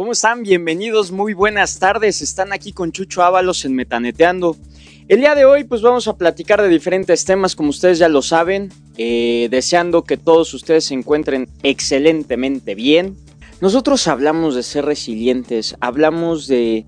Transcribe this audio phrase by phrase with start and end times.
[0.00, 0.42] ¿Cómo están?
[0.44, 2.22] Bienvenidos, muy buenas tardes.
[2.22, 4.56] Están aquí con Chucho Ábalos en Metaneteando.
[5.08, 8.22] El día de hoy pues vamos a platicar de diferentes temas como ustedes ya lo
[8.22, 13.14] saben, eh, deseando que todos ustedes se encuentren excelentemente bien.
[13.60, 16.86] Nosotros hablamos de ser resilientes, hablamos de,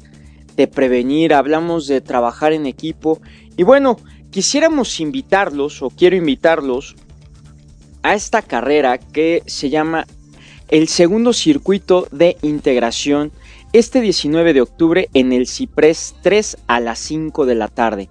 [0.57, 3.21] de prevenir, hablamos de trabajar en equipo
[3.59, 3.99] y bueno,
[4.31, 6.97] quisiéramos invitarlos o quiero invitarlos
[8.03, 10.07] a esta carrera que se llama
[10.73, 13.31] el segundo circuito de integración
[13.75, 18.09] este 19 de octubre en el Ciprés 3 a las 5 de la tarde.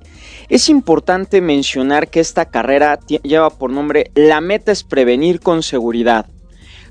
[0.48, 6.28] Es importante mencionar que esta carrera lleva por nombre La meta es prevenir con seguridad.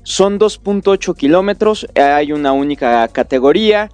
[0.03, 3.89] Son 2.8 kilómetros, hay una única categoría,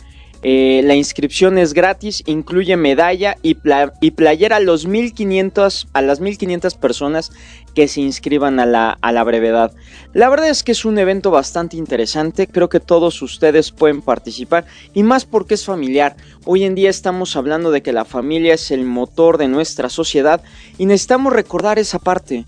[0.49, 6.75] eh, la inscripción es gratis, incluye medalla y, playera a, los 1500, a las 1500
[6.75, 7.33] personas
[7.75, 9.73] que se inscriban a la, a la brevedad.
[10.13, 14.65] La verdad es que es un evento bastante interesante, creo que todos ustedes pueden participar
[14.93, 16.15] y más porque es familiar.
[16.45, 20.41] Hoy en día estamos hablando de que la familia es el motor de nuestra sociedad
[20.77, 22.45] y necesitamos recordar esa parte.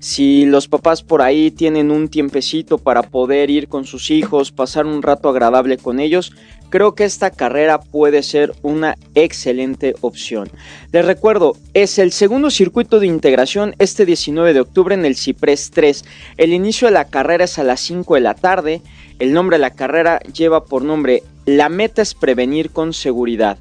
[0.00, 4.86] Si los papás por ahí tienen un tiempecito para poder ir con sus hijos, pasar
[4.86, 6.32] un rato agradable con ellos,
[6.70, 10.48] creo que esta carrera puede ser una excelente opción.
[10.92, 15.72] Les recuerdo, es el segundo circuito de integración este 19 de octubre en el Ciprés
[15.72, 16.04] 3.
[16.36, 18.82] El inicio de la carrera es a las 5 de la tarde.
[19.18, 23.58] El nombre de la carrera lleva por nombre La meta es prevenir con seguridad.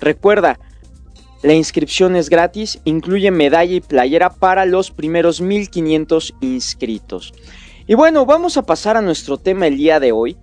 [0.00, 0.58] Recuerda,
[1.44, 7.34] la inscripción es gratis, incluye medalla y playera para los primeros 1500 inscritos.
[7.86, 10.38] Y bueno, vamos a pasar a nuestro tema el día de hoy.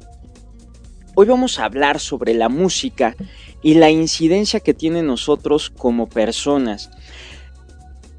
[1.16, 3.16] Hoy vamos a hablar sobre la música
[3.64, 6.92] y la incidencia que tiene nosotros como personas.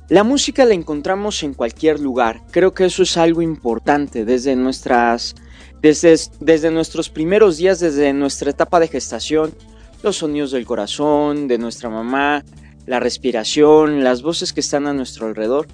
[0.09, 2.43] La música la encontramos en cualquier lugar.
[2.51, 5.37] Creo que eso es algo importante desde nuestras
[5.83, 9.55] desde, desde nuestros primeros días, desde nuestra etapa de gestación,
[10.03, 12.45] los sonidos del corazón, de nuestra mamá,
[12.87, 15.69] la respiración, las voces que están a nuestro alrededor,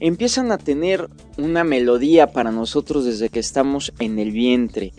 [0.00, 1.08] empiezan a tener
[1.38, 4.92] una melodía para nosotros desde que estamos en el vientre.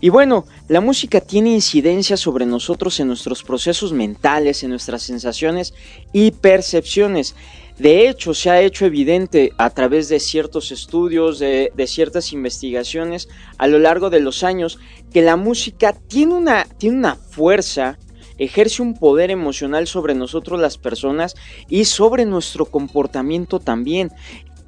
[0.00, 5.74] Y bueno, la música tiene incidencia sobre nosotros en nuestros procesos mentales, en nuestras sensaciones
[6.12, 7.36] y percepciones.
[7.78, 13.28] De hecho, se ha hecho evidente a través de ciertos estudios, de, ciertas investigaciones
[13.58, 14.78] a lo largo de los años,
[15.12, 17.98] que la música tiene una, tiene una fuerza,
[18.44, 21.34] ejerce un poder emocional sobre nosotros las personas
[21.68, 24.10] y sobre nuestro comportamiento también.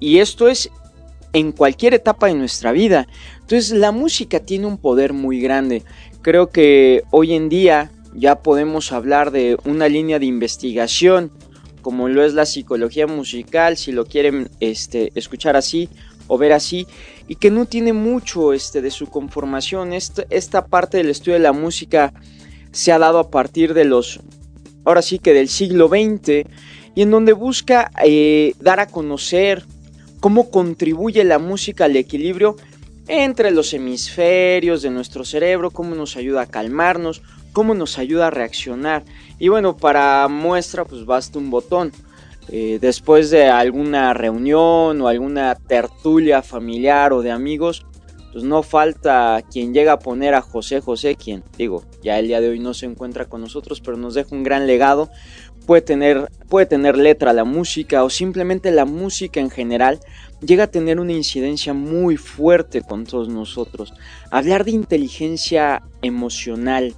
[0.01, 0.71] Y esto es
[1.33, 3.09] en cualquier etapa de nuestra vida.
[3.41, 5.83] Entonces la música tiene un poder muy grande.
[6.23, 11.33] Creo que hoy en día ya podemos hablar de una línea de investigación
[11.85, 15.91] como lo es la psicología musical, si lo quieren este, escuchar así
[16.29, 16.87] o ver así,
[17.29, 19.93] y que no tiene mucho este, de su conformación.
[19.93, 22.15] Esta, esta parte del estudio de la música
[22.75, 24.21] se ha dado a partir de los,
[24.85, 26.45] ahora sí que del siglo XX,
[26.97, 29.65] y en donde busca eh, dar a conocer
[30.19, 32.57] cómo contribuye la música al equilibrio
[33.07, 38.31] entre los hemisferios de nuestro cerebro, cómo nos ayuda a calmarnos, cómo nos ayuda a
[38.31, 39.05] reaccionar.
[39.39, 41.93] Y bueno, para muestra pues basta un botón.
[42.49, 47.87] Eh, después de alguna reunión o alguna tertulia familiar o de amigos,
[48.35, 52.41] pues no falta quien llega a poner a José José, quien digo, ya el día
[52.41, 55.09] de hoy no se encuentra con nosotros, pero nos deja un gran legado.
[55.67, 60.01] Puede tener, puede tener letra la música o simplemente la música en general
[60.45, 63.95] llega a tener una incidencia muy fuerte con todos nosotros.
[64.33, 66.93] Hablar de inteligencia emocional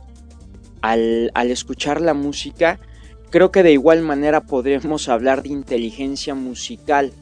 [0.80, 2.80] al, al escuchar la música,
[3.28, 7.12] creo que de igual manera podremos hablar de inteligencia musical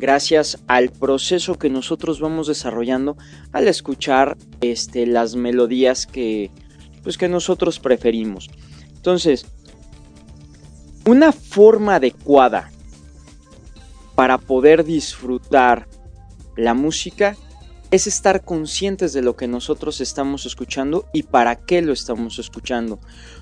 [0.00, 3.16] gracias al proceso que nosotros vamos desarrollando
[3.52, 6.50] al escuchar este, las melodías que,
[7.02, 8.48] pues, que nosotros preferimos.
[8.96, 9.46] Entonces,
[11.06, 12.70] una forma adecuada
[14.14, 15.86] para poder disfrutar
[16.56, 17.36] la música
[17.90, 23.00] es estar conscientes de lo que nosotros estamos escuchando y para qué lo estamos escuchando.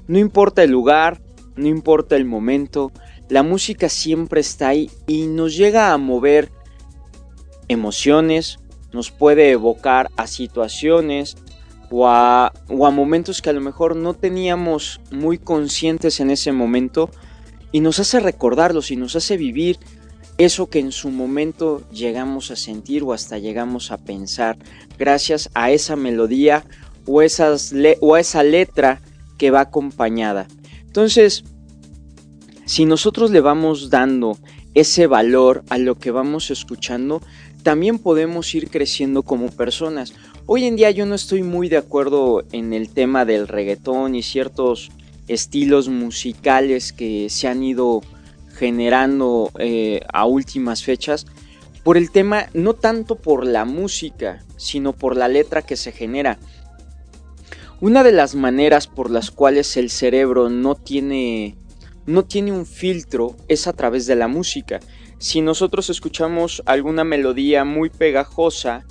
[0.08, 1.20] No importa el lugar,
[1.54, 2.90] no importa el momento,
[3.28, 6.50] la música siempre está ahí y nos llega a mover
[7.68, 8.58] emociones,
[8.92, 11.36] nos puede evocar a situaciones,
[11.90, 17.10] o a, momentos que a lo mejor no teníamos muy conscientes en ese momento
[17.72, 19.78] y nos hace recordarlos y nos hace vivir
[20.36, 24.56] eso que en su momento llegamos a sentir o hasta llegamos a pensar
[24.98, 26.64] gracias a esa melodía
[27.06, 27.20] o,
[28.00, 29.00] o a esa letra
[29.36, 30.46] que va acompañada.
[30.84, 31.44] Entonces,
[32.68, 34.36] si nosotros le vamos dando
[34.74, 37.22] ese valor a lo que vamos escuchando,
[37.62, 40.12] también podemos ir creciendo como personas.
[40.44, 44.22] Hoy en día yo no estoy muy de acuerdo en el tema del reggaetón y
[44.22, 44.90] ciertos
[45.28, 48.02] estilos musicales que se han ido
[48.54, 51.24] generando eh, a últimas fechas
[51.84, 56.38] por el tema, no tanto por la música, sino por la letra que se genera.
[57.80, 61.54] Una de las maneras por las cuales el cerebro no tiene,
[62.08, 64.80] no tiene un filtro es a través de la música.
[65.18, 68.86] Si nosotros escuchamos alguna melodía muy pegajosa,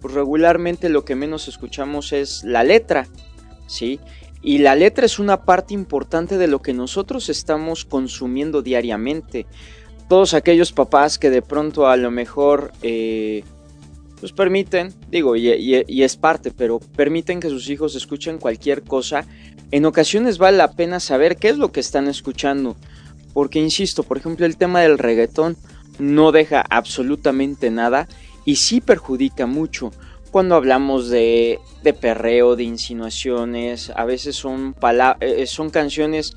[0.00, 3.08] pues regularmente lo que menos escuchamos es la letra,
[3.66, 4.00] ¿sí?
[4.40, 9.46] Y la letra es una parte importante de lo que nosotros estamos consumiendo diariamente.
[10.08, 13.44] Todos aquellos papás que de pronto a lo mejor eh,
[14.20, 19.26] pues permiten, digo, y, es parte, pero permiten que sus hijos escuchen cualquier cosa.
[19.70, 22.76] En ocasiones vale la pena saber qué es lo que están escuchando.
[23.32, 25.56] Porque, insisto, por ejemplo, el tema del reggaetón
[25.98, 28.08] no deja absolutamente nada
[28.44, 29.90] y sí perjudica mucho
[30.34, 31.60] cuando hablamos de,
[32.00, 34.74] perreo, de insinuaciones, a veces son,
[35.20, 36.36] eh, son canciones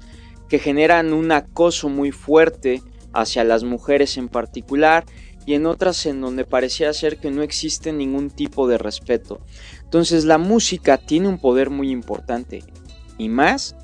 [0.50, 2.84] que generan un acoso muy fuerte
[3.14, 5.04] hacia las mujeres en particular
[5.48, 9.40] y en otras en donde parecía ser que no existe ningún tipo de respeto.
[9.82, 12.64] Entonces la música tiene un poder muy importante
[13.18, 13.76] y más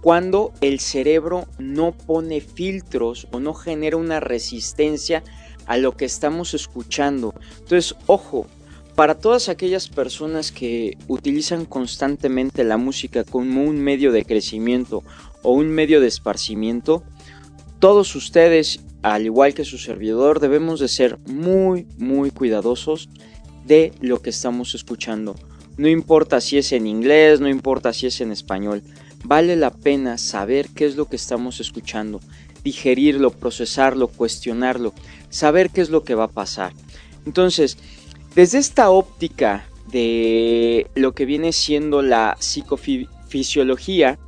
[0.00, 5.24] cuando el cerebro no pone filtros o no genera una resistencia
[5.66, 7.34] a lo que estamos escuchando.
[7.58, 8.46] Entonces, ojo,
[8.94, 15.02] para todas aquellas personas que utilizan constantemente la música como un medio de crecimiento
[15.42, 17.02] o un medio de esparcimiento,
[17.80, 23.08] todos ustedes, al igual que su servidor, debemos de ser muy, muy cuidadosos
[23.64, 25.34] de lo que estamos escuchando.
[25.76, 28.82] No importa si es en inglés, no importa si es en español,
[29.24, 32.20] vale la pena saber qué es lo que estamos escuchando,
[32.62, 34.92] digerirlo, procesarlo, cuestionarlo,
[35.30, 36.72] saber qué es lo que va a pasar.
[37.26, 37.78] Entonces,
[38.34, 44.18] desde esta óptica de lo que viene siendo la psicofisiología,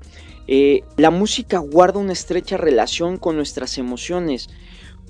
[0.46, 4.48] eh, la música guarda una estrecha relación con nuestras emociones.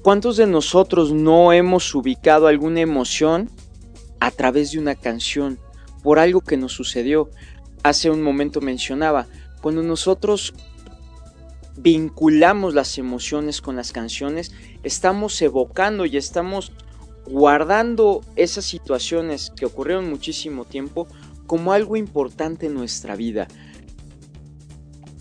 [0.04, 3.48] ¿Cuántos de nosotros no hemos ubicado alguna emoción
[4.20, 5.58] a través de una canción
[6.02, 7.30] por algo que nos sucedió?
[7.82, 9.28] Hace un momento mencionaba,
[9.62, 10.52] cuando nosotros
[11.78, 14.52] vinculamos las emociones con las canciones,
[14.82, 16.72] estamos evocando y estamos
[17.24, 21.08] guardando esas situaciones que ocurrieron muchísimo tiempo
[21.46, 23.48] como algo importante en nuestra vida.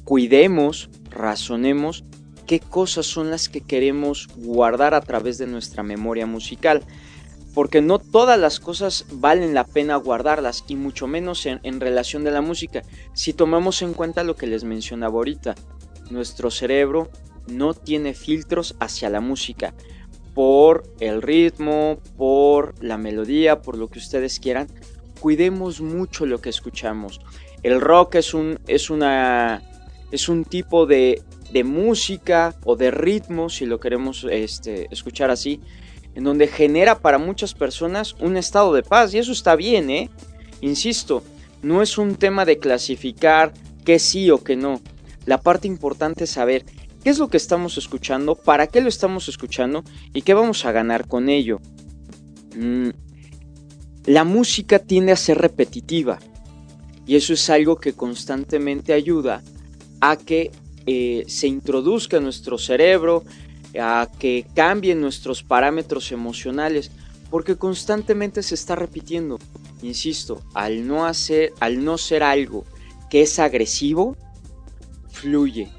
[0.04, 2.04] Cuidemos, razonemos
[2.46, 6.84] qué cosas son las que queremos guardar a través de nuestra memoria musical.
[7.54, 12.32] Porque no todas las cosas valen la pena guardarlas y mucho menos en, relación de
[12.32, 12.82] la música.
[13.14, 15.54] Si tomamos en cuenta lo que les mencionaba ahorita,
[16.10, 17.10] nuestro cerebro
[17.48, 19.76] no tiene filtros hacia la música
[20.34, 24.68] por el ritmo, por la melodía, por lo que ustedes quieran.
[25.20, 27.22] Cuidemos mucho lo que escuchamos.
[27.62, 29.62] El rock es un, es una,
[30.12, 31.22] es un tipo de,
[31.54, 35.62] de música o de ritmo, si lo queremos este, escuchar así,
[36.16, 39.14] en donde genera para muchas personas un estado de paz.
[39.14, 40.10] Y eso está bien, ¿eh?
[40.62, 41.24] Insisto,
[41.62, 43.54] no es un tema de clasificar
[43.86, 44.82] que sí o que no.
[45.26, 46.66] La parte importante es saber
[47.04, 50.72] qué es lo que estamos escuchando, para qué lo estamos escuchando y qué vamos a
[50.72, 51.60] ganar con ello.
[52.56, 52.90] Mm,
[54.06, 56.20] la música tiende a ser repetitiva
[57.06, 59.44] y eso es algo que constantemente ayuda
[60.02, 60.52] a que
[60.86, 63.24] eh, se introduzca en nuestro cerebro,
[63.80, 66.92] a que cambien nuestros parámetros emocionales,
[67.30, 69.40] porque constantemente se está repitiendo.
[69.82, 72.66] Insisto, al no hacer, al no ser algo
[73.10, 74.16] que es agresivo,
[75.10, 75.70] fluye,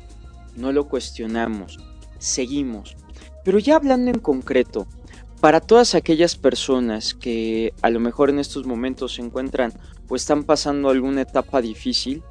[0.56, 1.78] no lo cuestionamos,
[2.18, 2.96] seguimos.
[3.44, 4.86] Pero ya hablando en concreto,
[5.40, 9.74] para todas aquellas personas que a lo mejor en estos momentos se encuentran
[10.08, 12.22] o están pasando alguna etapa difícil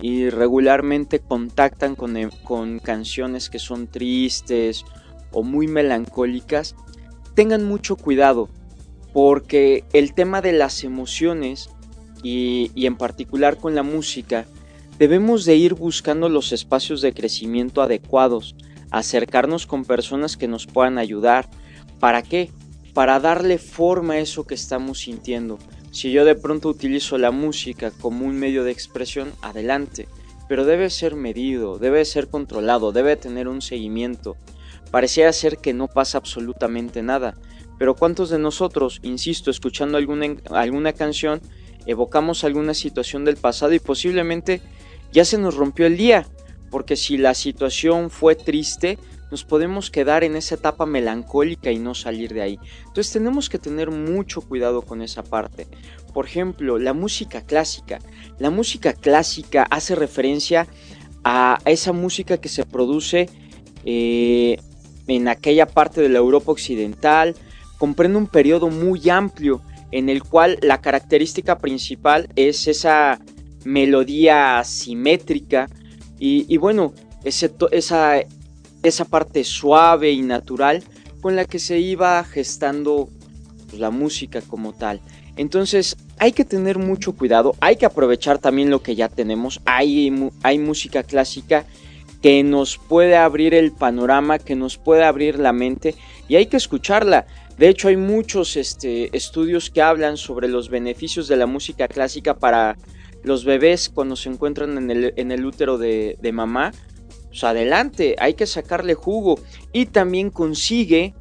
[0.00, 4.84] y regularmente contactan con, eh, con canciones que son tristes
[5.32, 6.76] o muy melancólicas,
[7.34, 8.48] tengan mucho cuidado
[9.12, 11.70] porque el tema de las emociones
[12.22, 14.46] y, y en particular con la música
[14.98, 18.54] Debemos de ir buscando los espacios de crecimiento adecuados,
[18.90, 21.48] acercarnos con personas que nos puedan ayudar.
[21.98, 22.50] ¿Para qué?
[22.92, 25.58] Para darle forma a eso que estamos sintiendo.
[25.94, 30.08] Si yo de pronto utilizo la música como un medio de expresión, adelante,
[30.48, 34.36] pero debe ser medido, debe ser controlado, debe tener un seguimiento.
[34.90, 37.36] Parecía ser que no pasa absolutamente nada,
[37.78, 41.40] pero ¿cuántos de nosotros, insisto, escuchando alguna, alguna canción,
[41.86, 44.62] evocamos alguna situación del pasado y posiblemente
[45.12, 46.26] ya se nos rompió el día?
[46.72, 48.98] Porque si la situación fue triste,
[49.34, 52.60] nos podemos quedar en esa etapa melancólica y no salir de ahí.
[52.86, 55.66] Entonces tenemos que tener mucho cuidado con esa parte.
[56.12, 57.98] Por ejemplo, la música clásica.
[58.38, 60.68] La música clásica hace referencia
[61.24, 63.28] a esa música que se produce
[63.84, 64.56] eh,
[65.08, 67.34] en aquella parte de la Europa occidental.
[67.76, 73.18] Comprende un periodo muy amplio en el cual la característica principal es esa
[73.64, 75.68] melodía simétrica
[76.20, 78.20] y, bueno, esa,
[78.84, 80.84] esa parte suave y natural
[81.20, 83.08] con la que se iba gestando
[83.66, 85.00] pues, la música como tal.
[85.36, 90.30] Entonces hay que tener mucho cuidado, hay que aprovechar también lo que ya tenemos, hay,
[90.42, 91.64] hay música clásica
[92.22, 95.94] que nos puede abrir el panorama, que nos puede abrir la mente
[96.28, 97.26] y hay que escucharla.
[97.58, 102.34] De hecho hay muchos este, estudios que hablan sobre los beneficios de la música clásica
[102.34, 102.76] para
[103.22, 106.72] los bebés cuando se encuentran en el, útero de mamá.
[107.34, 109.40] Pues adelante, hay que sacarle jugo
[109.72, 111.14] y también consigue,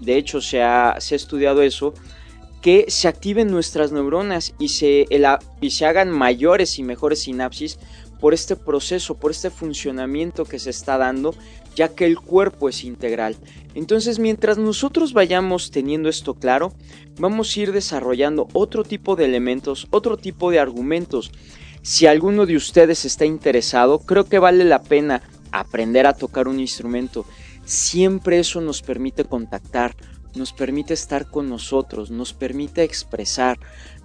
[0.00, 1.94] de hecho se ha, se ha estudiado eso,
[2.60, 5.06] que se activen nuestras neuronas y se,
[5.60, 7.78] y se hagan mayores y mejores sinapsis
[8.18, 11.36] por este proceso, por este funcionamiento que se está dando,
[11.76, 13.36] ya que el cuerpo es integral.
[13.76, 16.72] Entonces, mientras nosotros vayamos teniendo esto claro,
[17.20, 21.30] vamos a ir desarrollando otro tipo de elementos, otro tipo de argumentos.
[21.82, 26.60] Si alguno de ustedes está interesado, creo que vale la pena aprender a tocar un
[26.60, 27.24] instrumento.
[27.64, 29.94] Siempre eso nos permite contactar,
[30.34, 33.58] nos permite estar con nosotros, nos permite expresar,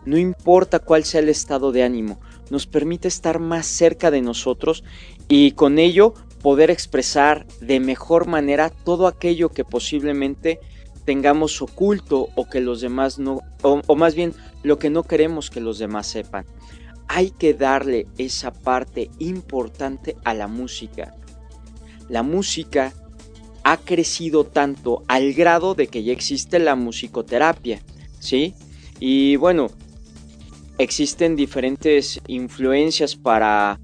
[0.06, 4.84] no importa cuál sea el estado de ánimo, nos permite estar más cerca de nosotros
[5.28, 10.60] y con ello poder expresar de mejor manera todo aquello que posiblemente
[11.06, 14.34] tengamos oculto o que los demás no, o, más bien
[14.64, 16.46] lo que no queremos que los demás sepan.
[17.08, 21.16] Hay que darle esa parte importante a la música.
[22.10, 22.94] La música
[23.64, 27.82] ha crecido tanto al grado de que ya existe la musicoterapia,
[28.20, 28.54] ¿sí?
[29.00, 29.72] Y bueno,
[30.78, 33.80] existen diferentes influencias para,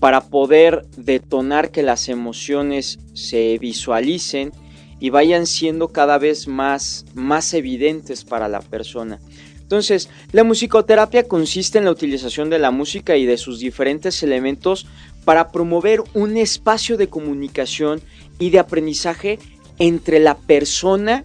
[0.00, 4.52] para poder detonar que las emociones se visualicen
[4.98, 9.20] y vayan siendo cada vez más, más evidentes para la persona.
[9.60, 14.86] Entonces, la musicoterapia consiste en la utilización de la música y de sus diferentes elementos
[15.26, 18.00] para promover un espacio de comunicación
[18.38, 19.40] y de aprendizaje
[19.76, 21.24] entre la persona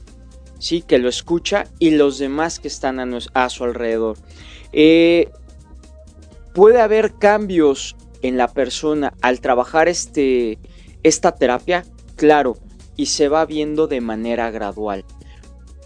[0.58, 0.82] ¿sí?
[0.82, 4.18] que lo escucha y los demás que están a, su alrededor.
[4.74, 5.30] Eh,
[6.56, 10.58] puede haber cambios en la persona al trabajar este,
[11.04, 12.58] esta terapia, claro,
[12.98, 15.06] y se va viendo de manera gradual.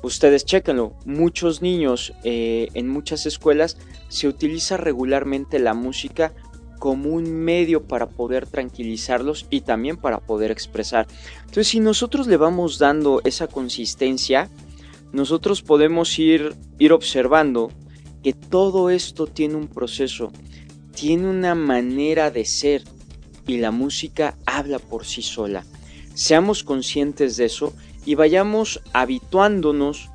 [0.03, 6.33] Ustedes chequenlo, muchos niños eh, en muchas escuelas se utiliza regularmente la música
[6.79, 11.07] como un medio para poder tranquilizarlos y también para poder expresar.
[11.39, 14.49] Entonces, si nosotros le vamos dando esa consistencia,
[15.11, 17.71] nosotros podemos ir, ir observando
[18.23, 20.31] que todo esto tiene un proceso,
[20.93, 22.83] tiene una manera de ser
[23.47, 25.63] y la música habla por sí sola.
[26.13, 27.73] Seamos conscientes de eso
[28.05, 30.09] y vayamos habituándonos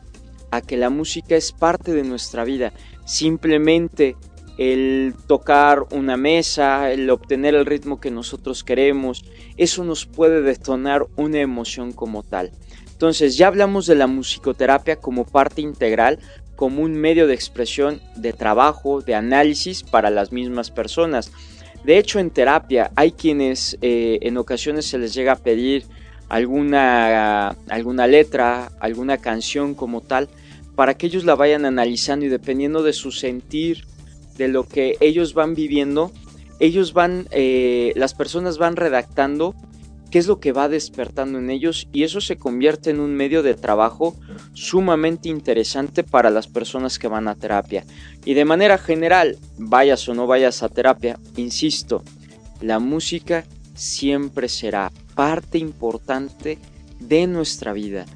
[0.50, 2.72] a que la música es parte de nuestra vida.
[3.04, 4.16] Simplemente
[4.60, 9.24] el tocar una mesa, el obtener el ritmo que nosotros queremos,
[9.56, 12.52] eso nos puede detonar una emoción como tal.
[12.92, 16.18] Entonces ya hablamos de la musicoterapia como parte integral,
[16.56, 21.32] como un medio de expresión, de trabajo, de análisis para las mismas personas.
[21.82, 25.86] De hecho, en terapia hay quienes eh, en ocasiones se les llega a pedir
[26.28, 30.28] alguna, alguna letra, alguna canción como tal,
[30.76, 33.86] para que ellos la vayan analizando y dependiendo de su sentir,
[34.40, 36.10] de lo que ellos van viviendo,
[36.60, 39.54] ellos van, eh, las personas van redactando
[40.10, 43.42] qué es lo que va despertando en ellos y eso se convierte en un medio
[43.42, 44.16] de trabajo
[44.54, 47.84] sumamente interesante para las personas que van a terapia.
[48.24, 52.02] Y de manera general, vayas o no vayas a terapia, insisto,
[52.62, 53.44] la música
[53.74, 56.58] siempre será parte importante
[56.98, 58.06] de nuestra vida,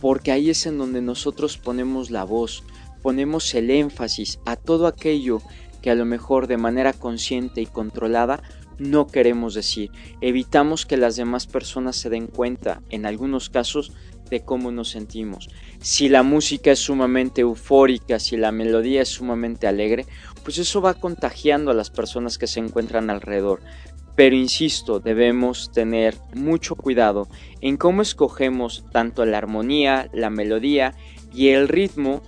[0.00, 2.62] porque ahí es en donde nosotros ponemos la voz,
[3.02, 5.42] ponemos el énfasis a todo aquello
[5.82, 8.42] que a lo mejor de manera consciente y controlada
[8.78, 9.90] no queremos decir.
[10.20, 13.92] Evitamos que las demás personas se den cuenta, en algunos casos,
[14.30, 15.50] de cómo nos sentimos.
[15.80, 20.06] Si la música es sumamente eufórica, si la melodía es sumamente alegre,
[20.42, 23.60] pues eso va contagiando a las personas que se encuentran alrededor.
[24.16, 27.28] Pero insisto, debemos tener mucho cuidado
[27.60, 30.94] en cómo escogemos tanto la armonía, la melodía
[31.34, 32.22] y el ritmo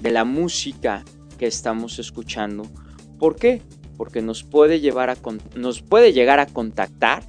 [0.00, 1.04] de la música
[1.38, 2.64] que estamos escuchando.
[3.18, 3.62] ¿Por qué?
[3.96, 5.16] Porque nos puede, llevar a,
[5.54, 7.24] nos puede llegar a contactar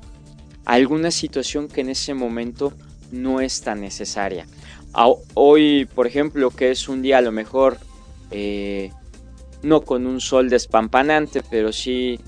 [0.66, 2.74] alguna situación que en ese momento
[3.12, 4.46] no es tan necesaria.
[5.34, 7.78] Hoy, por ejemplo, que es un día a lo mejor
[8.32, 8.92] eh,
[9.64, 12.20] no con un sol despampanante, pero sí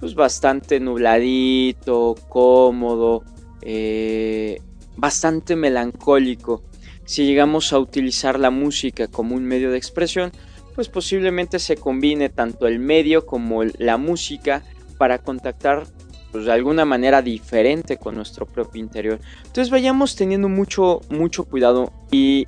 [0.00, 3.24] pues bastante nubladito, cómodo,
[3.62, 4.60] eh,
[4.96, 6.64] bastante melancólico.
[7.04, 10.32] Si llegamos a utilizar la música como un medio de expresión,
[10.76, 14.62] pues posiblemente se combine tanto el medio como la música
[14.98, 15.84] para contactar
[16.30, 19.18] pues, de alguna manera diferente con nuestro propio interior.
[19.38, 22.46] Entonces vayamos teniendo mucho, mucho cuidado y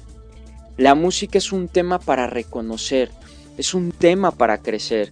[0.77, 3.11] la música es un tema para reconocer,
[3.57, 5.11] es un tema para crecer.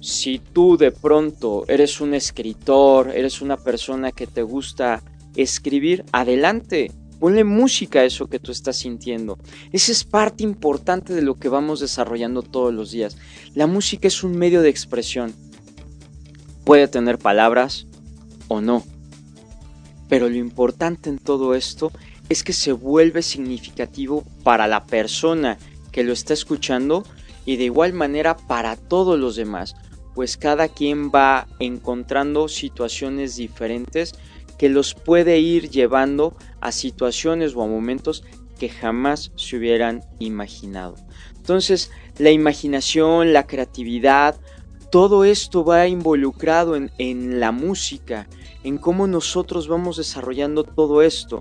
[0.00, 5.02] Si tú de pronto eres un escritor, eres una persona que te gusta
[5.36, 9.38] escribir, adelante, ponle música a eso que tú estás sintiendo.
[9.72, 13.16] Esa es parte importante de lo que vamos desarrollando todos los días.
[13.54, 15.34] La música es un medio de expresión.
[16.64, 17.86] Puede tener palabras
[18.48, 18.84] o no.
[20.08, 21.92] Pero lo importante en todo esto
[22.28, 25.58] es que se vuelve significativo para la persona
[25.92, 27.04] que lo está escuchando
[27.44, 29.74] y de igual manera para todos los demás,
[30.14, 34.14] pues cada quien va encontrando situaciones diferentes
[34.58, 38.24] que los puede ir llevando a situaciones o a momentos
[38.58, 40.94] que jamás se hubieran imaginado.
[41.36, 44.36] Entonces, la imaginación, la creatividad,
[44.90, 48.28] todo esto va involucrado en, la música,
[48.64, 51.40] en cómo nosotros vamos desarrollando todo esto.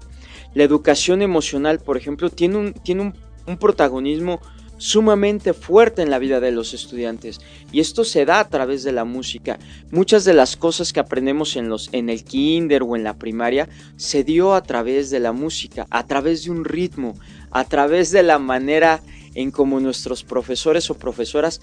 [0.53, 3.13] La educación emocional, por ejemplo, tiene un, tiene un
[3.47, 4.41] un protagonismo
[4.77, 7.39] sumamente fuerte en la vida de los estudiantes
[7.71, 9.57] y esto se da a través de la música.
[9.91, 13.69] Muchas de las cosas que aprendemos en los en el kinder o en la primaria
[13.95, 17.15] se dio a través de la música, a través de un ritmo,
[17.51, 19.01] a través de la manera
[19.33, 21.61] en cómo nuestros profesores o profesoras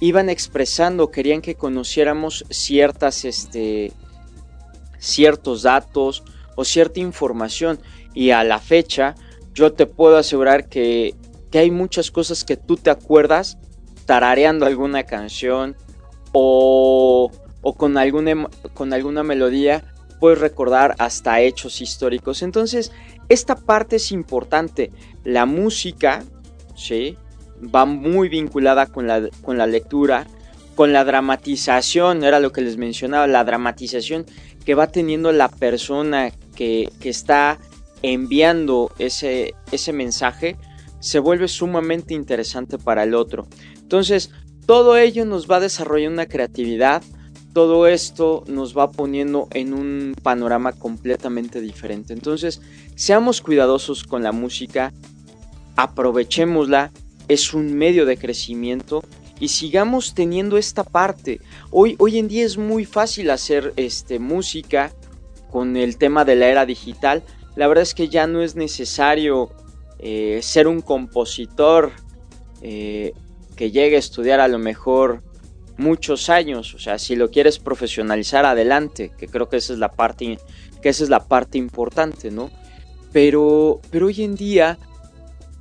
[0.00, 3.92] iban expresando, querían que conociéramos ciertas este
[4.98, 6.22] ciertos datos
[6.56, 7.80] o cierta información
[8.12, 9.14] y a la fecha
[9.52, 11.14] yo te puedo asegurar que,
[11.58, 13.58] hay muchas cosas que tú te acuerdas
[14.06, 15.76] tarareando alguna canción
[16.32, 17.30] o,
[17.76, 19.84] con, alguna, con alguna melodía,
[20.18, 22.42] puedes recordar hasta hechos históricos.
[22.42, 22.92] Entonces,
[23.28, 24.90] esta parte es importante.
[25.24, 26.24] La música,
[26.76, 27.16] ¿sí?
[27.74, 30.26] Va muy vinculada con la, con la lectura,
[30.74, 34.24] con la dramatización, era lo que les mencionaba, la dramatización
[34.64, 37.58] que va teniendo la persona que, que está
[38.02, 40.56] enviando ese, ese mensaje
[41.00, 43.48] se vuelve sumamente interesante para el otro.
[43.74, 44.30] Entonces,
[44.66, 47.02] todo ello nos va desarrollando una creatividad,
[47.52, 52.12] todo esto nos va poniendo en un panorama completamente diferente.
[52.12, 52.60] Entonces,
[52.94, 54.92] seamos cuidadosos con la música,
[55.76, 56.92] aprovechémosla,
[57.26, 59.02] es un medio de crecimiento
[59.40, 61.40] y sigamos teniendo esta parte.
[61.70, 64.92] Hoy, hoy en día es muy fácil hacer este, música
[65.50, 67.24] con el tema de la era digital,
[67.56, 69.50] la verdad es que ya no es necesario
[70.02, 71.92] eh, ser un compositor
[72.62, 73.12] eh,
[73.54, 75.22] que llegue a estudiar a lo mejor
[75.76, 76.74] muchos años.
[76.74, 80.38] O sea, si lo quieres profesionalizar, adelante, que creo que esa es la parte,
[80.80, 82.50] que esa es la parte importante, ¿no?
[83.12, 84.78] Pero, pero hoy en día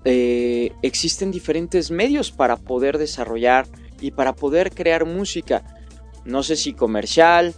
[0.06, 3.68] eh, existen diferentes medios para poder desarrollar
[4.00, 5.64] y para poder crear música.
[6.24, 7.54] No sé si comercial,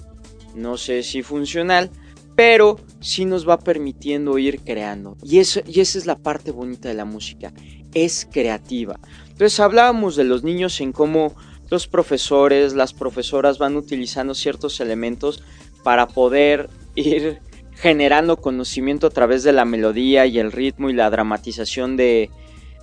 [0.55, 1.91] no sé si funcional,
[2.35, 5.17] pero sí nos va permitiendo ir creando.
[5.23, 7.51] Y, eso, y esa es la parte bonita de la música,
[7.93, 8.99] es creativa.
[9.23, 11.35] Entonces hablábamos de los niños en cómo
[11.69, 15.43] los profesores, las profesoras van utilizando ciertos elementos
[15.83, 17.39] para poder ir
[17.73, 22.29] generando conocimiento a través de la melodía y el ritmo y la dramatización de,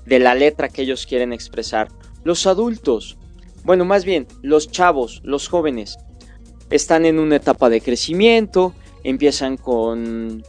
[0.06, 1.88] de la letra que ellos quieren expresar.
[2.24, 3.18] Los adultos,
[3.62, 5.98] bueno, más bien los chavos, los jóvenes,
[6.70, 8.74] están en una etapa de crecimiento,
[9.08, 10.42] empiezan con,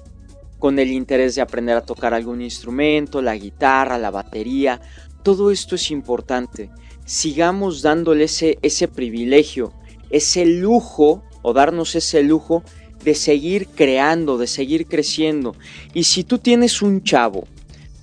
[0.58, 4.82] con el interés de aprender a tocar algún instrumento, la guitarra, la batería.
[5.24, 6.70] Todo esto es importante.
[7.06, 9.74] Sigamos dándole ese, ese privilegio,
[10.10, 12.64] ese lujo o darnos ese lujo
[13.04, 15.56] de seguir creando, de seguir creciendo.
[15.94, 17.48] Y si tú tienes un chavo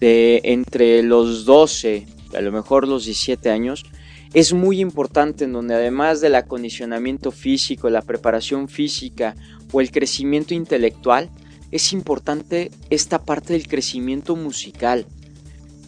[0.01, 3.85] de entre los 12, a lo mejor los 17 años,
[4.33, 9.35] es muy importante en donde además del acondicionamiento físico, la preparación física
[9.73, 11.31] o el crecimiento intelectual,
[11.71, 15.07] es importante esta parte del crecimiento musical.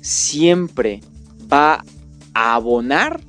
[0.00, 1.00] Siempre
[1.52, 1.84] va
[2.34, 3.20] a abonar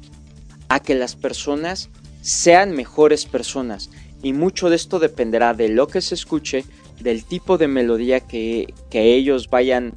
[0.67, 1.89] a que las personas
[2.21, 3.89] sean mejores personas.
[4.21, 6.65] Y mucho de esto dependerá de lo que se escuche,
[6.99, 9.93] del tipo de melodía que, ellos vayan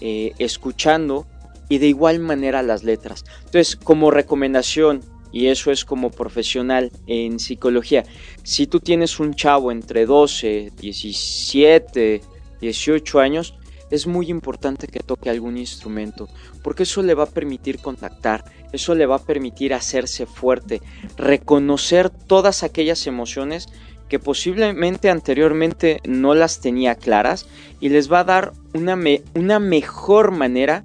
[0.00, 1.26] eh, escuchando
[1.68, 3.24] y de igual manera las letras.
[3.38, 5.00] Entonces, como recomendación,
[5.32, 8.04] y eso es como profesional en psicología,
[8.42, 12.20] si tú tienes un chavo entre 12, 17,
[12.60, 13.54] 18 años,
[13.90, 16.28] es muy importante que toque algún instrumento,
[16.62, 20.80] porque eso le va a permitir contactar, eso le va a permitir hacerse fuerte,
[21.16, 23.68] reconocer todas aquellas emociones
[24.08, 27.46] que posiblemente anteriormente no las tenía claras
[27.80, 28.98] y les va a dar una,
[29.34, 30.84] una mejor manera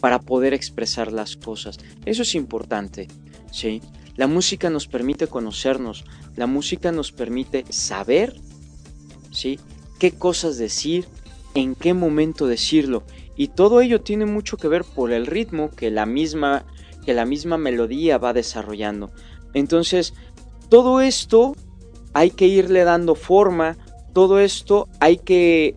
[0.00, 1.78] para poder expresar las cosas.
[2.04, 3.08] Eso es importante,
[3.50, 3.82] ¿sí?
[4.16, 6.04] La música nos permite conocernos,
[6.36, 8.34] la música nos permite saber,
[9.30, 9.58] ¿sí?
[9.98, 11.06] Qué cosas decir,
[11.54, 13.04] en qué momento decirlo.
[13.36, 16.64] Y todo ello tiene mucho que ver por el ritmo que la misma,
[17.04, 19.12] que la misma melodía va desarrollando.
[19.54, 20.14] Entonces,
[20.68, 21.54] todo esto
[22.12, 23.76] hay que irle dando forma,
[24.12, 25.76] todo esto hay que,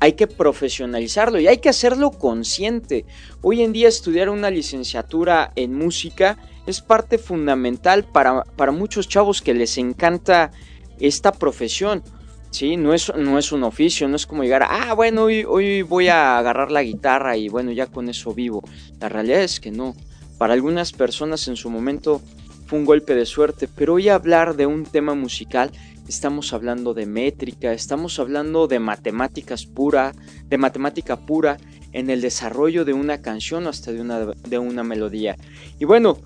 [0.00, 3.04] hay que profesionalizarlo y hay que hacerlo consciente.
[3.42, 9.42] Hoy en día estudiar una licenciatura en música es parte fundamental para, para muchos chavos
[9.42, 10.50] que les encanta
[10.98, 12.02] esta profesión.
[12.50, 15.82] Sí, no es, no es un oficio, no es como llegar, ah, bueno, hoy, hoy
[15.82, 18.62] voy a agarrar la guitarra y bueno, ya con eso vivo.
[19.00, 19.94] La realidad es que no.
[20.38, 22.20] Para algunas personas en su momento
[22.66, 25.70] fue un golpe de suerte, pero hoy hablar de un tema musical,
[26.08, 30.14] estamos hablando de métrica, estamos hablando de matemáticas pura,
[30.48, 31.58] de matemática pura
[31.92, 35.36] en el desarrollo de una canción hasta de una, de una melodía.
[35.78, 36.18] Y bueno,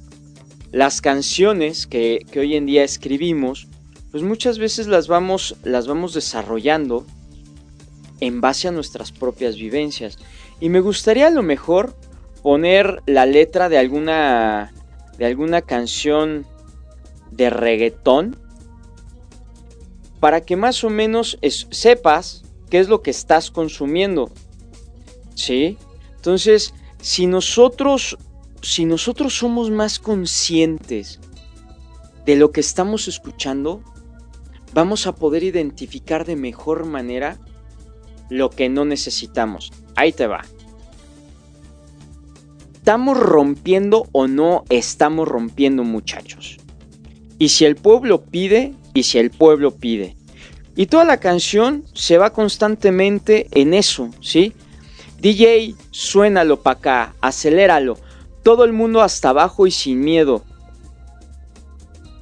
[0.72, 3.68] las canciones que, que hoy en día escribimos,
[4.10, 7.06] pues muchas veces las vamos, las vamos desarrollando
[8.20, 10.18] en base a nuestras propias vivencias.
[10.60, 11.94] Y me gustaría a lo mejor
[12.42, 14.72] poner la letra de alguna,
[15.18, 16.46] de alguna canción
[17.30, 18.36] de reggaetón
[20.20, 21.38] para que más o menos
[21.70, 24.30] sepas qué es lo que estás consumiendo.
[25.34, 25.78] ¿Sí?
[26.16, 28.18] Entonces, si nosotros,
[28.60, 31.18] si nosotros somos más conscientes
[32.26, 33.82] de lo que estamos escuchando,
[34.74, 37.38] vamos a poder identificar de mejor manera
[38.28, 39.72] lo que no necesitamos.
[39.96, 40.44] Ahí te va.
[42.74, 46.58] ¿Estamos rompiendo o no estamos rompiendo muchachos?
[47.38, 50.16] Y si el pueblo pide, y si el pueblo pide.
[50.76, 54.54] Y toda la canción se va constantemente en eso, ¿sí?
[55.20, 57.98] DJ, suénalo para acá, aceléralo.
[58.42, 60.44] Todo el mundo hasta abajo y sin miedo.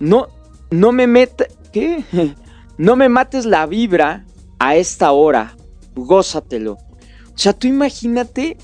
[0.01, 0.29] No,
[0.71, 2.05] no me meta, ¿Qué?
[2.79, 4.25] No me mates la vibra
[4.61, 5.57] a esta hora.
[5.97, 6.75] Gózatelo.
[6.75, 6.79] O
[7.35, 8.57] sea, tú imagínate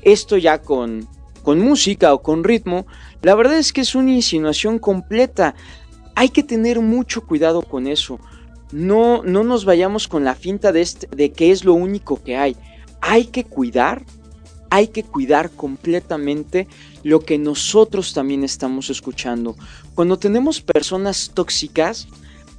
[0.00, 1.06] esto ya con,
[1.42, 2.86] con música o con ritmo.
[3.20, 5.54] La verdad es que es una insinuación completa.
[6.18, 8.18] Hay que tener mucho cuidado con eso.
[8.72, 12.36] No, no nos vayamos con la finta de, este, de que es lo único que
[12.36, 12.56] hay.
[13.00, 14.04] Hay que cuidar
[14.68, 16.66] hay que cuidar completamente
[17.04, 19.54] lo que nosotros también estamos escuchando.
[19.94, 22.08] Cuando tenemos personas tóxicas,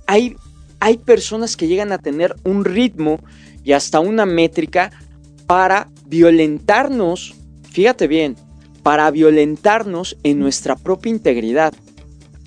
[0.08, 0.38] hay,
[0.80, 3.20] hay personas que llegan a tener un ritmo
[3.66, 4.90] y hasta una métrica
[5.48, 7.36] para violentarnos,
[7.70, 8.38] fíjate bien,
[8.84, 11.74] para violentarnos en nuestra propia integridad.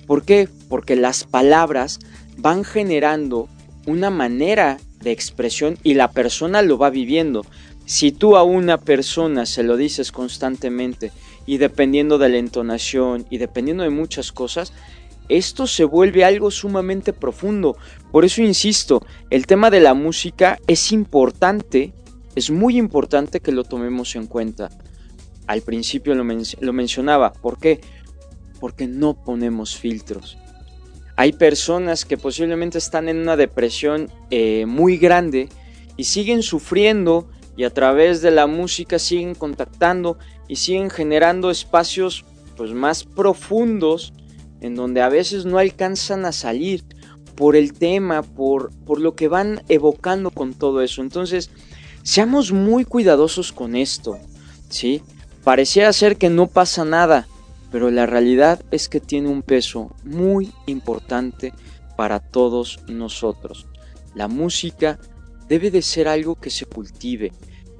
[0.07, 0.49] ¿Por qué?
[0.73, 1.99] Porque las palabras
[2.35, 3.47] van generando
[3.85, 7.45] una manera de expresión y la persona lo va viviendo.
[7.85, 11.11] Si tú a una persona se lo dices constantemente
[11.45, 14.73] y dependiendo de la entonación y dependiendo de muchas cosas,
[15.29, 17.77] esto se vuelve algo sumamente profundo.
[18.11, 21.93] Por eso insisto, el tema de la música es importante,
[22.33, 24.71] es muy importante que lo tomemos en cuenta.
[25.45, 26.23] Al principio lo,
[26.73, 27.79] mencionaba, ¿por qué?
[28.59, 30.39] Porque no ponemos filtros.
[31.15, 35.49] Hay personas que posiblemente están en una depresión eh, muy grande
[35.95, 42.25] y siguen sufriendo y a través de la música siguen contactando y siguen generando espacios
[42.57, 44.13] pues más profundos
[44.61, 46.83] en donde a veces no alcanzan a salir
[47.35, 51.01] por el tema, por, por lo que van evocando con todo eso.
[51.01, 51.49] Entonces,
[52.03, 54.17] seamos muy cuidadosos con esto,
[54.69, 55.01] ¿sí?
[55.43, 57.27] Parecía ser que no pasa nada,
[57.73, 61.53] pero la realidad es que tiene un peso muy importante
[61.97, 63.65] para todos nosotros.
[64.13, 64.99] La música
[65.49, 67.31] debe de ser algo que se cultive.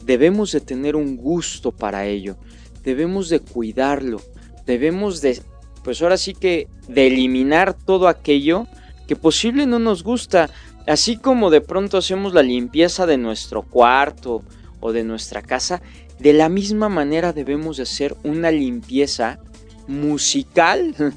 [0.03, 2.38] Debemos de tener un gusto para ello.
[2.84, 4.19] Debemos de cuidarlo.
[4.65, 5.39] Debemos de,
[5.84, 8.65] pues ahora sí que, de eliminar todo aquello
[9.08, 10.49] que posible no nos gusta,
[10.88, 14.41] así como de pronto hacemos la limpieza de nuestro cuarto
[14.79, 15.84] o de nuestra casa,
[16.17, 19.39] de la misma manera debemos de hacer una limpieza
[19.88, 20.96] musical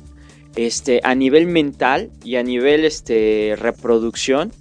[0.56, 4.52] este, a nivel mental y a nivel este, reproducción,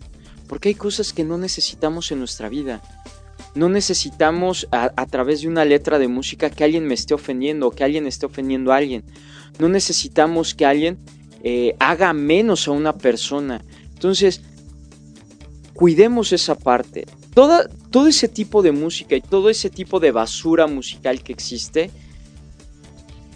[0.47, 2.81] porque hay cosas que no necesitamos en nuestra vida.
[3.55, 7.71] No necesitamos a, través de una letra de música que alguien me esté ofendiendo o
[7.71, 9.05] que alguien esté ofendiendo a alguien.
[9.59, 10.97] No necesitamos que alguien
[11.41, 13.63] eh, haga menos a una persona.
[13.93, 14.41] Entonces,
[15.73, 17.05] cuidemos esa parte.
[17.33, 21.91] Toda, todo ese tipo de música y todo ese tipo de basura musical que existe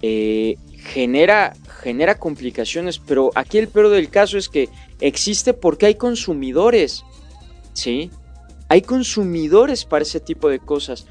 [0.01, 5.95] eh, genera, genera complicaciones, pero aquí el peor del caso es que existe porque hay
[5.95, 7.03] consumidores,
[7.73, 8.11] ¿sí?
[8.69, 11.05] Hay consumidores para ese tipo de cosas.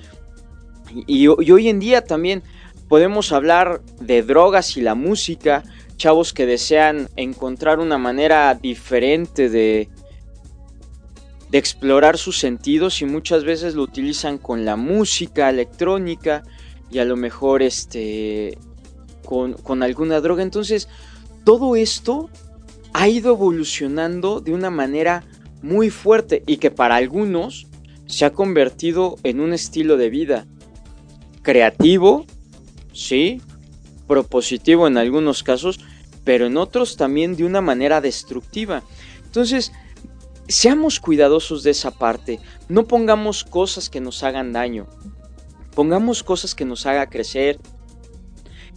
[1.06, 2.42] Y, y, hoy en día también
[2.88, 5.64] podemos hablar de drogas y la música,
[5.96, 9.88] chavos que desean encontrar una manera diferente de,
[11.50, 16.42] de explorar sus sentidos y muchas veces lo utilizan con la música electrónica
[16.90, 18.58] y a lo mejor este
[19.28, 20.42] con, alguna droga.
[20.42, 20.88] Entonces,
[21.44, 22.30] todo esto
[22.94, 25.24] ha ido evolucionando de una manera
[25.60, 27.66] muy fuerte y que para algunos
[28.06, 30.46] se ha convertido en un estilo de vida
[31.42, 32.24] creativo,
[32.94, 33.42] sí,
[34.06, 35.78] propositivo en algunos casos,
[36.24, 38.82] pero en otros también de una manera destructiva.
[39.26, 39.72] Entonces,
[40.48, 44.86] seamos cuidadosos de esa parte, no pongamos cosas que nos hagan daño,
[45.74, 47.60] pongamos cosas que nos haga crecer,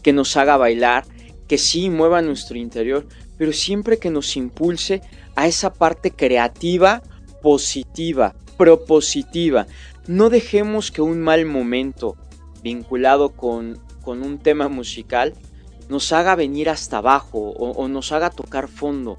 [0.01, 1.05] que nos haga bailar,
[1.47, 5.01] que sí mueva nuestro interior, pero siempre que nos impulse
[5.35, 7.01] a esa parte creativa,
[7.41, 9.67] positiva, propositiva.
[10.07, 12.17] No dejemos que un mal momento
[12.63, 15.33] vinculado con, con un tema musical
[15.91, 19.17] nos haga venir hasta abajo o, nos haga tocar fondo.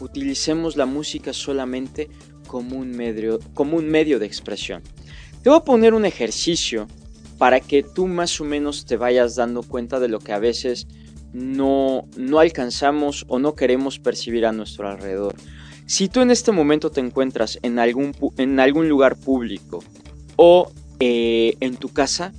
[0.00, 2.10] Utilicemos la música solamente
[2.46, 4.82] como un medio, como un medio de expresión.
[5.42, 6.88] Te voy a poner un ejercicio
[7.40, 10.86] para que tú más o menos te vayas dando cuenta de lo que a veces
[11.32, 15.34] no, no alcanzamos o no queremos percibir a nuestro alrededor.
[15.86, 19.82] Si tú en este momento te encuentras en algún, en algún lugar público
[20.36, 22.34] o eh, en tu casa,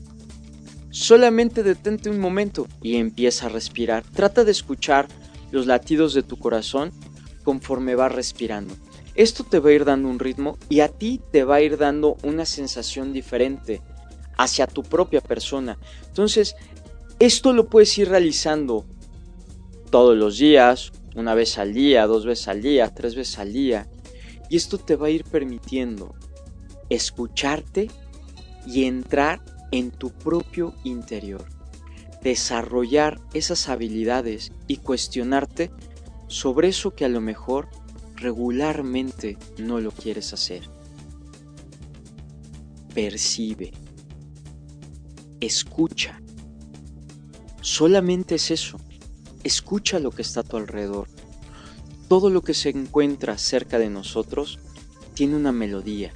[0.92, 4.04] solamente detente un momento y empieza a respirar.
[4.04, 5.08] Trata de escuchar
[5.50, 6.92] los latidos de tu corazón
[7.44, 8.76] conforme vas respirando.
[9.16, 11.80] Esto te va a ir dando un ritmo y a ti te va a ir
[11.80, 13.82] dando una sensación diferente
[14.42, 15.78] hacia tu propia persona.
[16.08, 16.56] Entonces,
[17.20, 18.86] esto lo puedes ir realizando
[19.92, 23.88] todos los días, una vez al día, dos veces al día, tres veces al día.
[24.50, 26.16] Y esto te va a ir permitiendo
[26.90, 27.90] escucharte
[28.66, 31.46] y entrar en tu propio interior.
[32.22, 35.72] Desarrollar esas habilidades y cuestionarte
[36.28, 37.70] sobre eso que a lo mejor
[38.16, 40.64] regularmente no lo quieres hacer.
[42.94, 43.72] Percibe
[45.42, 46.22] escucha.
[47.62, 48.80] Solamente es eso.
[49.44, 51.08] Escucha lo que está a tu alrededor.
[52.08, 54.60] Todo lo que se encuentra cerca de nosotros
[55.14, 56.14] tiene una melodía,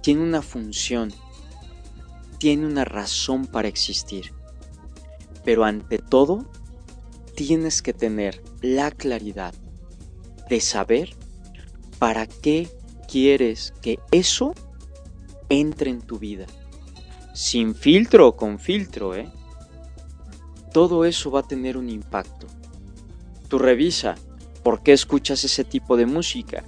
[0.00, 1.12] tiene una función,
[2.38, 4.32] tiene una razón para existir.
[5.44, 6.50] Pero ante todo,
[7.34, 9.54] tienes que tener la claridad
[10.48, 11.14] de saber
[11.98, 12.68] para qué
[13.08, 14.54] quieres que eso
[15.48, 16.46] entre en tu vida
[17.34, 19.28] sin filtro o con filtro, ¿eh?
[20.72, 22.46] Todo eso va a tener un impacto.
[23.48, 24.14] Tú revisa
[24.62, 26.64] por qué escuchas ese tipo de música,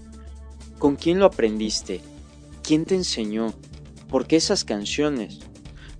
[0.78, 2.00] con quién lo aprendiste,
[2.62, 3.54] quién te enseñó,
[4.08, 5.40] por qué esas canciones.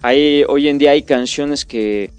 [0.02, 2.10] Hay, hoy en día hay canciones que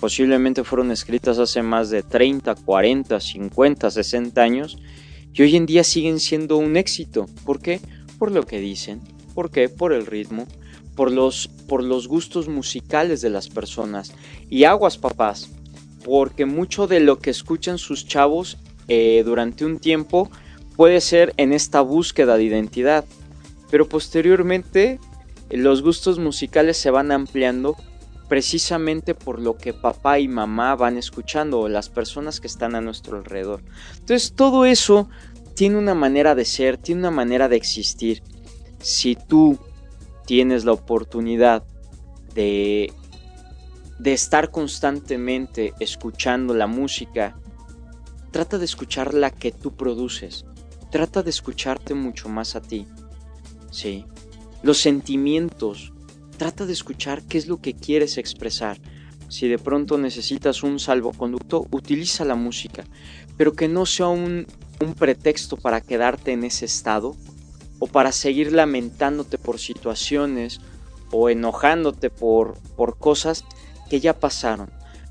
[0.00, 4.78] posiblemente fueron escritas hace más de 30, 40, 50, 60 años
[5.32, 7.26] y hoy en día siguen siendo un éxito.
[7.44, 7.80] ¿Por qué?
[8.18, 9.02] Por lo que dicen.
[9.34, 9.68] ¿Por qué?
[9.68, 10.46] Por el ritmo,
[10.96, 14.12] por los, por los gustos musicales de las personas.
[14.50, 15.50] Y aguas, papás,
[16.04, 18.56] porque mucho de lo que escuchan sus chavos
[18.88, 20.30] eh, durante un tiempo
[20.76, 23.04] puede ser en esta búsqueda de identidad.
[23.70, 24.98] Pero posteriormente
[25.50, 27.76] los gustos musicales se van ampliando
[28.28, 32.80] precisamente por lo que papá y mamá van escuchando o las personas que están a
[32.80, 33.62] nuestro alrededor.
[33.92, 35.08] Entonces todo eso
[35.54, 38.22] tiene una manera de ser, tiene una manera de existir.
[38.80, 39.58] Si tú
[40.26, 41.64] tienes la oportunidad
[42.34, 42.92] de,
[43.98, 47.38] de estar constantemente escuchando la música,
[48.32, 50.44] trata de escuchar la que tú produces.
[50.90, 52.86] Trata de escucharte mucho más a ti.
[53.70, 54.04] Sí.
[54.62, 55.92] Los sentimientos.
[56.36, 58.78] Trata de escuchar qué es lo que quieres expresar.
[59.28, 62.84] Si de pronto necesitas un salvoconducto, utiliza la música,
[63.36, 64.46] pero que no sea un,
[64.80, 67.16] un pretexto para quedarte en ese estado
[67.78, 70.60] o para seguir lamentándote por situaciones
[71.10, 73.44] o enojándote por, por cosas
[73.88, 74.70] que ya pasaron.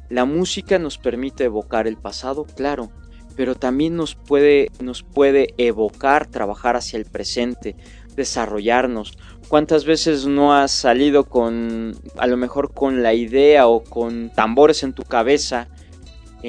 [0.09, 2.91] La música nos permite evocar el pasado, claro,
[3.35, 7.75] pero también nos puede, nos puede evocar trabajar hacia el presente,
[8.15, 9.17] desarrollarnos.
[9.47, 14.83] ¿Cuántas veces no has salido con, a lo mejor con la idea o con tambores
[14.83, 15.67] en tu cabeza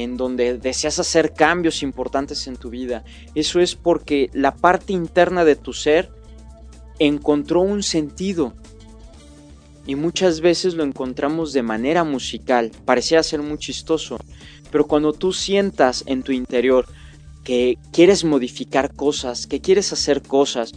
[0.03, 3.05] en donde deseas hacer cambios importantes en tu vida?
[3.35, 6.11] Eso es porque la parte interna de tu ser
[6.99, 8.55] encontró un sentido.
[9.87, 12.73] Y muchas veces lo encontramos de manera musical.
[12.85, 14.19] Parecía ser muy chistoso.
[14.71, 16.87] Pero cuando tú sientas en tu interior
[17.45, 20.73] que quieres modificar cosas, que quieres hacer cosas,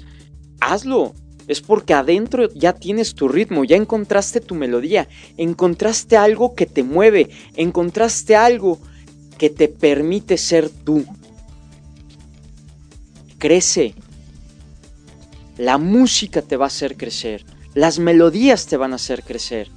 [0.62, 1.14] hazlo.
[1.48, 6.84] Es porque adentro ya tienes tu ritmo, ya encontraste tu melodía, encontraste algo que te
[6.84, 8.80] mueve, encontraste algo
[9.40, 11.06] que te permite ser tú.
[13.40, 13.96] Crece.
[15.58, 17.46] La música te va a hacer crecer.
[17.74, 19.70] Las melodías te van a hacer crecer.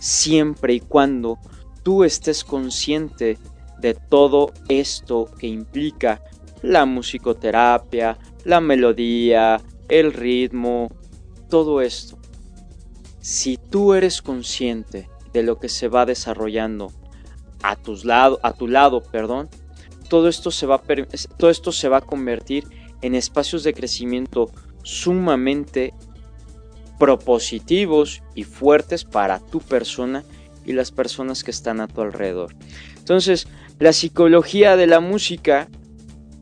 [0.00, 1.38] Siempre y cuando
[1.82, 3.38] tú estés consciente
[3.78, 6.22] de todo esto que implica
[6.62, 10.90] la musicoterapia, la melodía, el ritmo,
[11.50, 12.18] todo esto.
[13.20, 16.92] Si tú eres consciente de lo que se va desarrollando
[17.62, 19.48] a, lado, a tu lado, perdón,
[20.08, 20.80] todo esto, se va
[21.36, 22.64] todo esto se va a convertir
[23.00, 24.50] en espacios de crecimiento
[24.82, 25.94] sumamente
[26.98, 30.24] propositivos y fuertes para tu persona
[30.64, 32.54] y las personas que están a tu alrededor.
[32.96, 33.48] Entonces,
[33.78, 35.68] la psicología de la música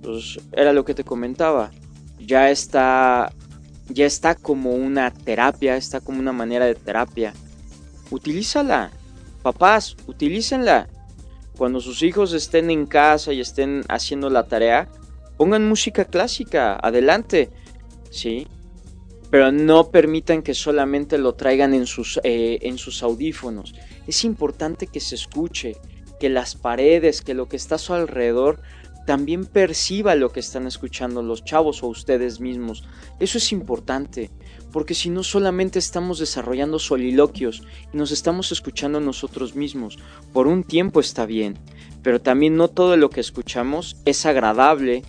[0.03, 1.71] pues era lo que te comentaba,
[2.19, 3.33] ya está,
[3.89, 7.33] ya está como una terapia, está como una manera de terapia.
[8.11, 8.91] Utilízala,
[9.43, 10.89] papás, utilícenla.
[11.61, 14.88] Cuando sus hijos estén en casa y estén haciendo la tarea,
[15.37, 17.51] pongan música clásica, adelante,
[18.11, 18.49] ¿sí?
[19.31, 23.75] Pero no permitan que solamente lo traigan en sus, eh, en sus audífonos.
[24.07, 25.77] Es importante que se escuche,
[26.18, 28.62] que las paredes, que lo que está a su alrededor
[29.07, 32.85] también perciba lo que están escuchando los chavos o ustedes mismos.
[33.18, 34.31] Eso es importante,
[34.73, 39.99] porque si no solamente estamos desarrollando soliloquios y nos estamos escuchando nosotros mismos,
[40.33, 41.59] por un tiempo está bien,
[42.03, 45.03] pero también no todo lo que escuchamos es agradable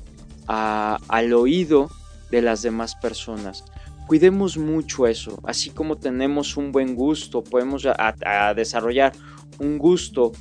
[0.48, 1.90] al oído
[2.30, 3.64] de las demás personas.
[4.08, 7.88] Cuidemos mucho eso, así como tenemos un buen gusto, podemos
[8.56, 9.14] desarrollar
[9.60, 10.34] un gusto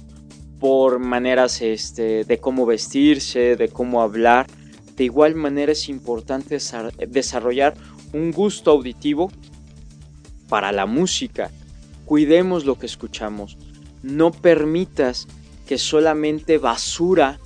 [0.58, 4.46] por maneras este, de cómo vestirse, de cómo hablar.
[4.96, 6.58] De igual manera es importante
[7.08, 7.74] desarrollar
[8.12, 9.30] un gusto auditivo
[10.48, 11.50] para la música.
[12.04, 13.56] Cuidemos lo que escuchamos.
[14.02, 15.28] No permitas
[15.66, 17.38] que solamente basura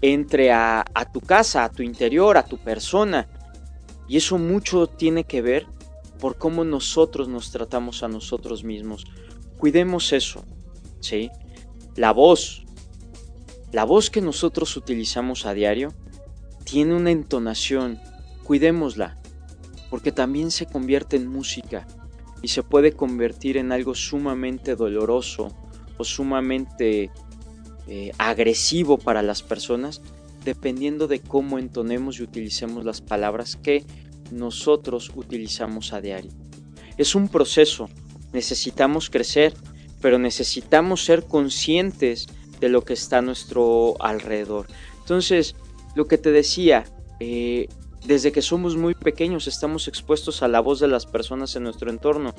[0.00, 3.28] entre a, a tu casa, a tu interior, a tu persona.
[4.08, 5.66] Y eso mucho tiene que ver
[6.20, 9.06] por cómo nosotros nos tratamos a nosotros mismos.
[9.58, 10.44] Cuidemos eso,
[11.00, 11.30] ¿sí?
[11.96, 12.64] La voz,
[13.72, 15.92] la voz que nosotros utilizamos a diario,
[16.64, 18.00] tiene una entonación,
[18.44, 19.21] cuidémosla,
[19.92, 21.86] porque también se convierte en música
[22.40, 25.54] y se puede convertir en algo sumamente doloroso
[25.98, 27.10] o sumamente
[27.86, 30.00] eh, agresivo para las personas,
[30.46, 33.84] dependiendo de cómo entonemos y utilicemos las palabras que
[34.30, 36.32] nosotros utilizamos a diario.
[36.96, 37.90] Es un proceso,
[38.32, 39.52] necesitamos crecer,
[40.00, 42.28] pero necesitamos ser conscientes
[42.60, 44.68] de lo que está a nuestro alrededor.
[45.00, 45.54] Entonces,
[45.94, 46.84] lo que te decía,
[47.20, 47.68] eh,
[48.04, 51.90] desde que somos muy pequeños estamos expuestos a la voz de las personas en nuestro
[51.90, 52.34] entorno.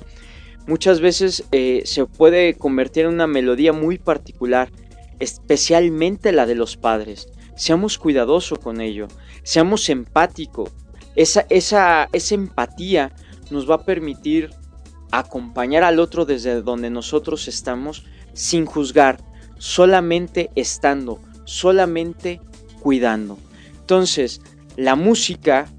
[0.67, 4.71] Muchas veces eh, se puede convertir en una melodía muy particular,
[5.19, 7.27] especialmente la de los padres.
[7.55, 9.07] Seamos cuidadosos con ello,
[9.43, 10.71] seamos empáticos.
[11.15, 13.13] Esa, esa, esa empatía
[13.51, 14.49] nos va a permitir
[15.11, 19.19] acompañar al otro desde donde nosotros estamos sin juzgar,
[19.59, 22.41] solamente estando, solamente
[22.81, 23.37] cuidando.
[23.79, 24.41] Entonces,
[24.75, 25.71] la música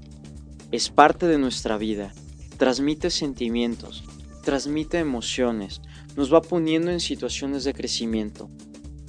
[0.71, 2.13] es parte de nuestra vida,
[2.57, 4.05] transmite sentimientos,
[4.41, 5.81] transmite emociones,
[6.15, 8.49] nos va poniendo en situaciones de crecimiento.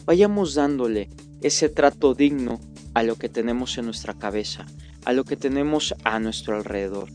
[0.05, 1.09] Vayamos dándole
[1.41, 2.61] ese trato digno
[2.95, 4.67] a lo que tenemos en nuestra cabeza,
[5.05, 7.09] a lo que tenemos a nuestro alrededor.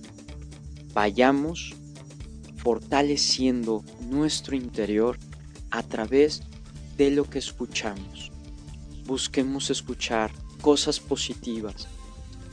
[0.94, 1.76] Vayamos
[2.56, 5.18] fortaleciendo nuestro interior
[5.72, 6.44] a través
[6.96, 8.32] de lo que escuchamos.
[9.06, 10.32] Busquemos escuchar
[10.62, 11.90] cosas positivas.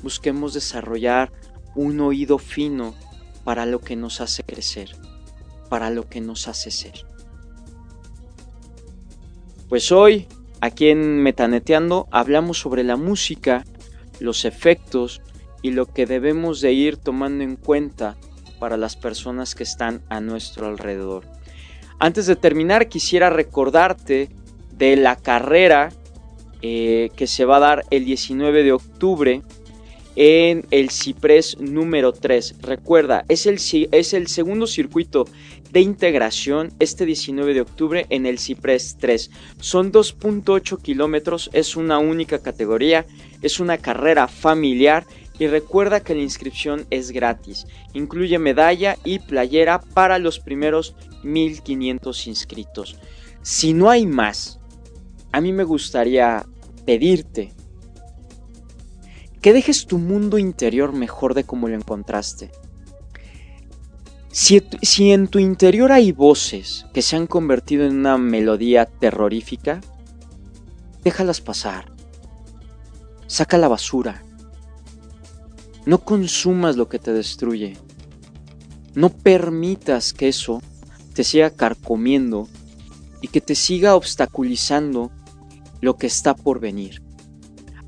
[0.02, 1.32] Busquemos desarrollar
[1.74, 2.94] un oído fino
[3.44, 4.90] para lo que nos hace crecer,
[5.68, 7.06] para lo que nos hace ser.
[9.68, 10.26] Pues hoy,
[10.60, 13.64] aquí en Metaneteando, hablamos sobre la música,
[14.20, 15.20] los efectos,
[15.62, 18.16] y lo que debemos de ir tomando en cuenta
[18.58, 21.24] para las personas que están a nuestro alrededor.
[21.98, 24.28] Antes de terminar, quisiera recordarte
[24.72, 25.90] de la carrera
[26.62, 29.42] eh, que se va a dar el 19 de octubre
[30.20, 32.56] en el Ciprés número 3.
[32.60, 33.60] Recuerda, es el,
[33.92, 35.26] es el segundo circuito
[35.70, 39.30] de integración este 19 de octubre en el Ciprés 3.
[39.60, 43.06] Son 2.8 kilómetros, es una única categoría,
[43.42, 45.06] es una carrera familiar
[45.38, 47.68] y recuerda que la inscripción es gratis.
[47.92, 52.98] Incluye medalla y playera para los primeros 1500 inscritos.
[53.42, 54.58] Si no hay más,
[55.30, 56.44] a mí me gustaría
[56.84, 57.52] pedirte
[59.40, 62.50] que dejes tu mundo interior mejor de como lo encontraste.
[64.30, 69.80] Si, si, en tu interior hay voces que se han convertido en una melodía terrorífica,
[71.02, 71.92] déjalas pasar.
[73.26, 74.22] Saca la basura.
[75.86, 77.76] No consumas lo que te destruye.
[78.94, 80.60] No permitas que eso
[81.14, 82.48] te siga carcomiendo
[83.20, 85.10] y que te siga obstaculizando
[85.80, 87.02] lo que está por venir.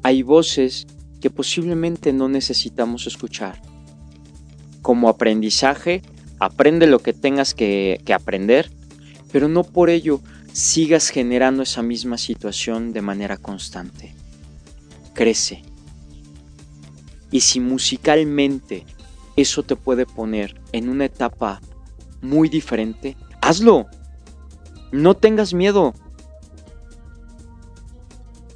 [0.03, 0.87] Hay voces
[1.21, 3.61] que posiblemente no necesitamos escuchar.
[4.83, 6.03] Como aprendizaje,
[6.39, 8.71] aprende lo que tengas que, aprender,
[9.31, 10.21] pero no por ello
[10.53, 14.15] sigas generando esa misma situación de manera constante.
[15.15, 15.63] Crece.
[17.31, 18.85] Y si musicalmente
[19.37, 21.61] eso te puede poner en una etapa
[22.23, 23.87] muy diferente, hazlo.
[24.91, 25.95] No tengas miedo.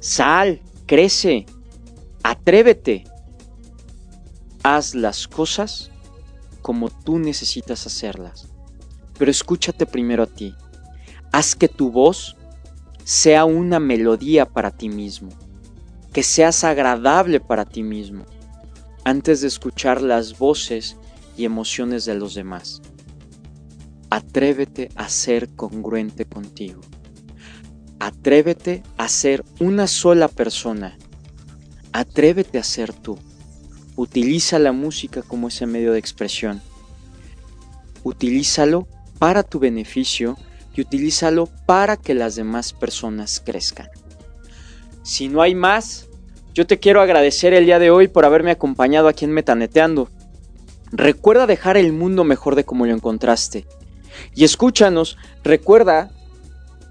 [0.01, 1.45] Sal, crece,
[2.35, 3.05] Atrévete.
[4.61, 5.89] Haz las cosas
[6.61, 8.47] como tú necesitas hacerlas.
[9.17, 10.53] Pero escúchate primero a ti.
[11.31, 12.35] Haz que tu voz
[13.03, 15.29] sea una melodía para ti mismo.
[16.11, 18.25] Que seas agradable para ti mismo.
[19.05, 20.97] Antes de escuchar las voces
[21.37, 22.81] y emociones de los demás.
[24.09, 26.81] Atrévete a ser congruente contigo.
[27.99, 30.97] Atrévete a ser una sola persona
[31.97, 33.17] Atrévete a ser tú.
[33.95, 36.61] Utiliza la música como ese medio de expresión.
[38.03, 38.85] Utilízalo
[39.17, 40.37] para tu beneficio
[40.75, 43.87] y utilízalo para que las demás personas crezcan.
[45.03, 46.09] Si no hay más,
[46.53, 50.09] yo te quiero agradecer el día de hoy por haberme acompañado aquí en Metaneteando.
[50.91, 53.65] Recuerda dejar el mundo mejor de como lo encontraste.
[54.35, 56.11] Y escúchanos, recuerda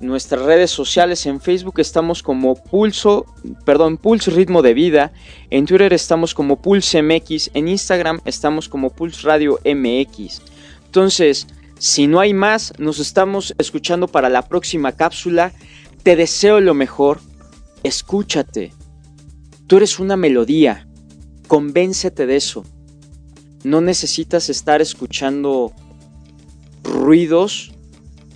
[0.00, 1.26] nuestras redes sociales.
[1.26, 3.26] En Facebook estamos como Pulso,
[3.64, 5.12] perdón, Pulse Ritmo de Vida.
[5.50, 7.50] En Twitter estamos como Pulse MX.
[7.54, 10.42] En Instagram estamos como Pulse Radio MX.
[10.86, 11.46] Entonces,
[11.78, 15.52] si no hay más, nos estamos escuchando para la próxima cápsula.
[16.02, 17.20] Te deseo lo mejor.
[17.82, 18.72] Escúchate.
[19.66, 20.86] Tú eres una melodía.
[21.48, 22.64] Convéncete de eso.
[23.64, 25.72] No necesitas estar escuchando
[26.82, 27.73] ruidos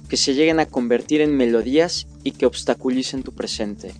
[0.08, 3.94] que se lleguen a convertir en melodías y que obstaculicen tu presente.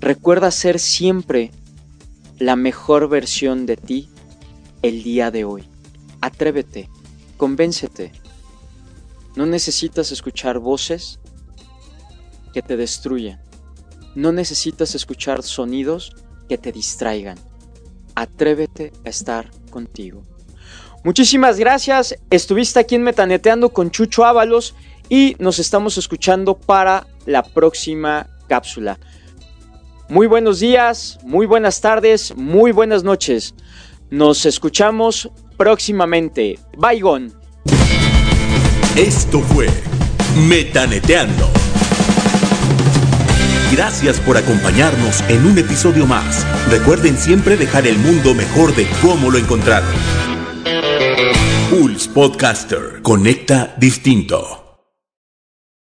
[0.00, 1.50] Recuerda ser siempre
[2.38, 4.10] la mejor versión de ti
[4.82, 5.64] el día de hoy.
[6.20, 6.90] Atrévete,
[7.36, 8.12] convéncete.
[9.34, 11.18] No necesitas escuchar voces
[12.52, 13.40] que te destruyan.
[14.14, 16.14] No necesitas escuchar sonidos
[16.48, 17.38] que te distraigan.
[18.14, 20.22] Atrévete a estar contigo.
[21.04, 22.16] Muchísimas gracias.
[22.30, 24.74] Estuviste aquí en Metaneteando con Chucho Ábalos
[25.08, 28.98] y nos estamos escuchando para la próxima cápsula.
[30.08, 33.54] Muy buenos días, muy buenas tardes, muy buenas noches.
[34.10, 36.58] Nos escuchamos próximamente.
[36.76, 37.02] Bye,
[38.96, 39.68] Esto fue
[40.36, 41.48] Metaneteando.
[43.72, 46.46] Gracias por acompañarnos en un episodio más.
[46.70, 49.90] Recuerden siempre dejar el mundo mejor de cómo lo encontraron.
[51.68, 53.02] Pulse Podcaster.
[53.02, 54.65] Conecta distinto.